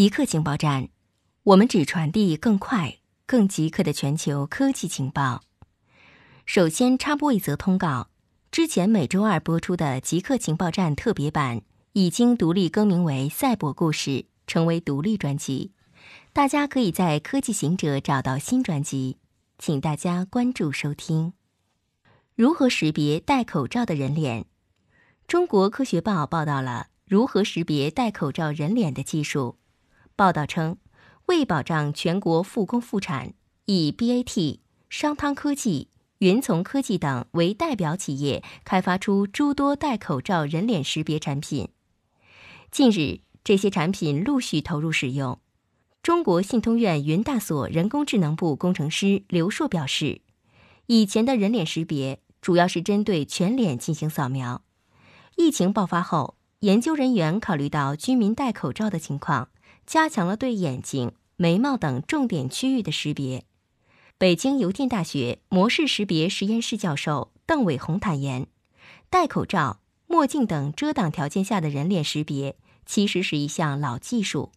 [0.00, 0.88] 极客情报站，
[1.42, 5.42] 我们只传递更快、更极客的全球科技情报。
[6.46, 8.08] 首先插播一则通告：
[8.50, 11.60] 之前每周二播出的极客情报站特别版
[11.92, 14.10] 已经独立更名为《赛博故事》，
[14.46, 15.72] 成为独立专辑。
[16.32, 19.18] 大家可以在科技行者找到新专辑，
[19.58, 21.34] 请大家关注收听。
[22.34, 24.46] 如何识别戴口罩的人脸？
[25.28, 29.58] 中国科学报报道了如何识别戴口罩人脸的技术。
[30.20, 30.76] 报道称，
[31.28, 33.32] 为保障全国复工复产，
[33.64, 34.58] 以 BAT、
[34.90, 35.88] 商汤科技、
[36.18, 41.70] 云从科技等为代表企业开发出诸多戴口罩人脸识别产品。
[42.70, 45.40] 近日，这些产品陆续投入使用。
[46.02, 50.20] 中国信通院云大所人工智能部工程师刘硕表示，
[50.84, 54.60] 以前的人脸识别主要是针对全脸进行扫描。
[55.36, 59.48] 疫情爆发后，研究人员考虑到居民戴口罩的情况。
[59.90, 63.44] 加强了对眼睛、眉毛等重点区域的识别。
[64.18, 68.46] 北京邮电大学模式识别实验室教授邓伟红坦言，
[69.10, 74.52] 戴口罩、墨镜等遮挡条件下的人脸识别其实是一项老技术。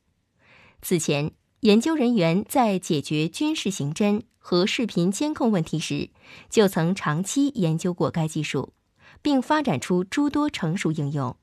[0.84, 1.32] 此前，
[1.62, 6.12] 研究人员在解决军事刑侦和视频监控问题时，
[6.52, 8.74] 就曾长期研究过该技术，
[9.24, 11.36] 并发展出诸多成熟应用。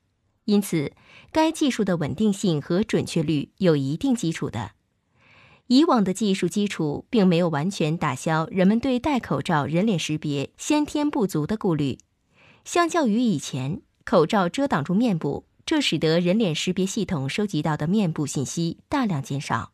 [0.51, 0.91] 因此，
[1.31, 4.71] 该技术的稳定性和准确率有一定基础的。
[5.67, 11.99] 以往的技术基础并没有完全打消人们对戴口罩人脸识别先天不足的顾虑。
[12.65, 19.71] 相较于以前，口罩遮挡住面部，这使得人脸识别系统收集到的面部信息大量减少。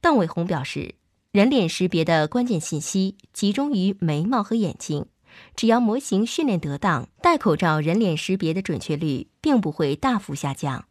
[0.00, 0.96] 邓伟红表示，
[1.30, 5.06] 人脸识别的关键信息集中于眉毛和眼睛。
[5.54, 10.86] 只要模型训练得当，戴口罩人脸识别的准确率并不会大幅下降。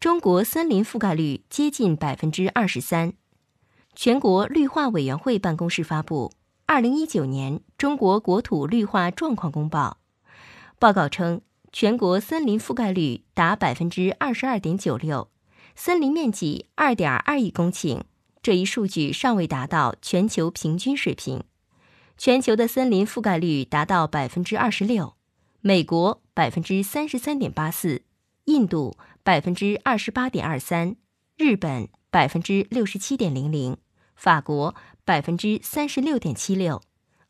[0.00, 3.14] 中国森林覆盖率接近百分之二十三。
[3.94, 6.32] 全国绿化委员会办公室发布
[6.66, 9.98] 《二零一九年中国国土绿化状况公报》，
[10.78, 11.40] 报告称，
[11.72, 15.30] 全国森林覆盖率达百分之二十二点九六，
[15.76, 18.00] 森林面积二点二亿公顷。
[18.42, 21.44] 这一数据尚未达到全球平均水平。
[22.16, 25.16] 全球的森林覆盖率达到百分之二十六，
[25.60, 28.02] 美国百分之三十三点八四，
[28.44, 30.96] 印度百分之二十八点二三，
[31.36, 33.76] 日本百分之六十七点零零，
[34.14, 34.74] 法国
[35.04, 36.80] 百分之三十六点七六，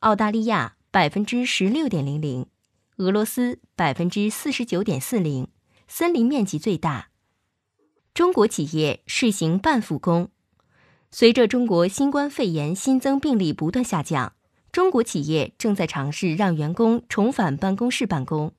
[0.01, 2.47] 澳大利亚百分之十六点零零，
[2.99, 5.49] 俄罗斯百分之四十九点四零，
[5.89, 7.09] 森林面积最大。
[8.13, 10.31] 中国企业试行半复工，
[11.11, 14.35] 随着中国新冠肺炎新增病例不断下降。
[14.75, 18.53] 中国企业正在尝试让员工重返办公室办公，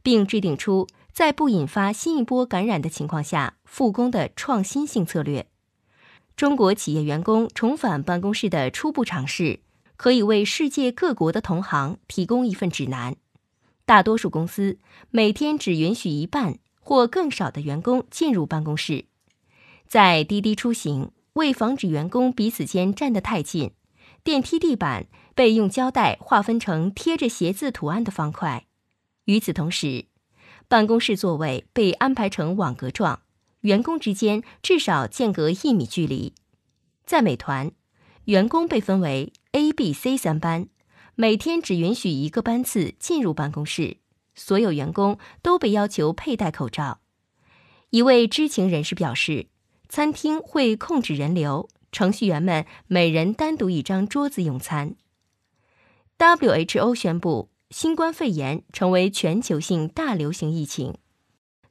[0.00, 5.48] 并制定出在不引发新一波感染的情况下复工的创新性策略。
[6.36, 9.58] 中国企业员工重返办公室的初步尝试，
[9.96, 13.16] 可以为世界各国的同行提供一份指南。
[13.84, 14.78] 大多数公司
[15.10, 19.06] 每天只允许一半或更少的员工进入办公室。
[19.88, 23.72] 在滴滴出行，为防止员工彼此间站得太近，
[24.26, 25.06] 电梯地板。
[25.36, 28.64] 被用胶带划分成贴着鞋子图案的方块。
[29.26, 30.06] 与此同时，
[30.66, 33.20] 办公室座位被安排成网格状，
[33.60, 36.32] 员工之间至少间隔一米距离。
[37.04, 37.70] 在美团，
[38.24, 40.68] 员工被分为 A、B、C 三班，
[41.14, 43.98] 每天只允许一个班次进入办公室，
[44.34, 47.00] 所有员工都被要求佩戴口罩。
[47.90, 49.48] 一位知情人士表示，
[49.90, 54.96] 餐厅会控制人流，程序员们每人单独一张桌子用餐。
[56.18, 60.98] WHO 宣布，新冠肺炎成为全球性大流行疫情。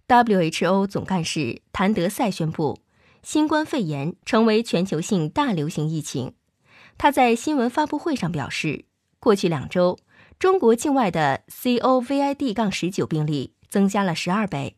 [0.08, 2.80] WHO 总干事谭德赛宣布，
[3.22, 6.34] 新冠肺炎成为全球性大流行疫情。
[6.97, 8.86] 他在新闻发布会上表示，
[9.19, 10.00] 过去两周，
[10.40, 14.75] 中国境外的 COVID-19 病例增加了十二倍，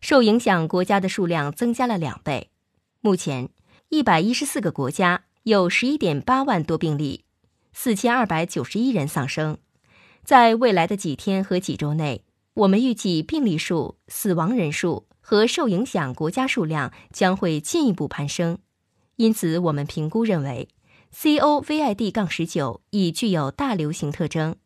[0.00, 2.50] 受影响国家的数量增加了两倍。
[3.00, 3.48] 目前，
[3.94, 7.26] 一百一十四个国家有十一点八万多病例。
[7.74, 9.58] 四千二百九十一人丧生，
[10.24, 12.24] 在未来的几天和几周内，
[12.54, 18.56] 我们预计病例数、死亡人数和受影响国家数量将会进一步攀升。
[19.16, 20.70] 因此，我们评估认为
[21.14, 24.56] ，COVID-19 已具有大流行特征。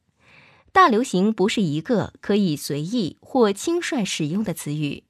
[0.71, 5.03] 大流行不是一个可以随意或轻率使用的词语，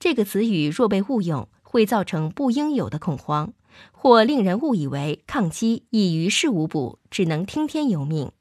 [0.00, 3.52] 这个词语若被误用，会造成不应有的恐慌。
[3.92, 8.32] 或令人误以为抗击已于事无补，只能听天由命，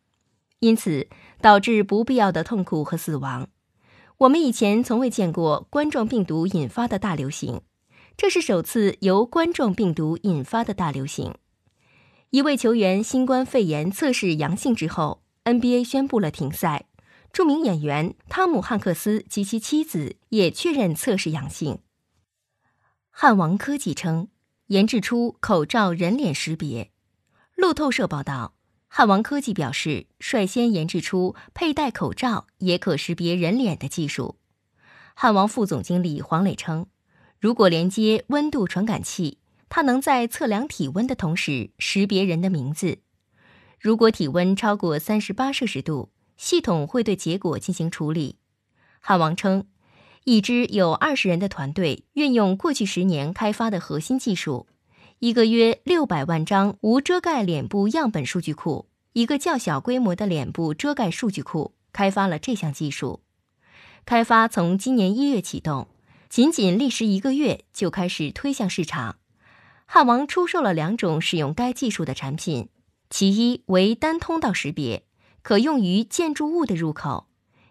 [0.59, 1.07] 因此
[1.41, 3.49] 导致不必要的痛苦和死亡。
[4.19, 7.61] 我们以前从未见过冠状病毒引发的大流行，
[8.15, 11.35] 这是首次由冠状病毒引发的大流行。
[12.31, 16.85] 一位球员新冠肺炎测试阳性之后，NBA 宣布了停赛。
[17.33, 21.79] 著名演员汤姆汉克斯及其妻子也确认测试阳性。
[23.11, 24.29] 汉王科技称
[24.67, 26.91] 研制出口罩人脸识别。
[27.55, 28.53] 路透社报道，
[28.87, 34.37] 汉王科技表示率先研制出佩戴口罩也可识别人脸的技术。
[35.15, 36.87] 汉王副总经理黄磊称，
[37.39, 42.99] 如果连接温度传感器，它能在测量体温的同时识别人的名字。
[43.79, 46.11] 如果体温超过三十八摄氏度。
[46.37, 48.37] 系统会对结果进行处理。
[48.99, 49.65] 汉王称，
[50.29, 54.67] 一支有二十人的团队运用过去十年开发的核心技术，
[55.19, 63.21] 一个约六百万张无遮盖脸部样本数据库，一个较小规模的脸部遮盖数据库，开发了这项技术。
[64.03, 65.87] 开发从今年一月启动，
[66.27, 69.15] 仅仅历时一个月就开始推向市场。
[69.85, 72.67] 汉王出售了两种使用该技术的产品，
[73.09, 75.05] 其一为单通道识别。
[75.41, 77.26] 可用于建筑物的入口，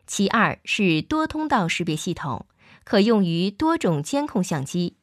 [0.06, 2.46] 其二是多通道识别系统，
[2.84, 4.96] 可用于多种监控相机。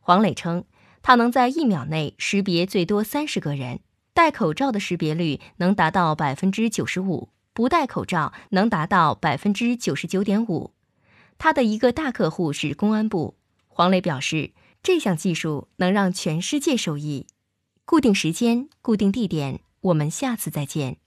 [0.00, 0.64] 黄磊称，
[1.02, 3.80] 它能在一秒内识别最多三十个人，
[4.12, 10.72] 戴口罩的识别率能达到百分之九十五，不戴口罩能达到百分之九十九点五。
[11.38, 13.36] 他的一个大客户是公安部。
[13.68, 14.52] 黄磊表示，
[14.82, 17.26] 这项技术能让全世界受益。
[17.84, 20.99] 固定时间，固定地点，我们下次再见。